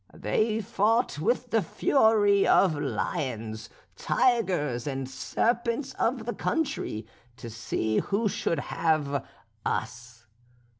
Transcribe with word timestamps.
They 0.15 0.61
fought 0.61 1.19
with 1.19 1.51
the 1.51 1.61
fury 1.61 2.47
of 2.47 2.73
the 2.73 2.81
lions, 2.81 3.69
tigers, 3.95 4.87
and 4.87 5.07
serpents 5.07 5.93
of 5.93 6.25
the 6.25 6.33
country, 6.33 7.05
to 7.37 7.51
see 7.51 7.99
who 7.99 8.27
should 8.27 8.57
have 8.61 9.23
us. 9.63 10.25